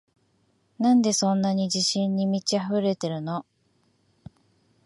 [0.79, 3.45] なんでそんなに自信に満ちあふれてるの？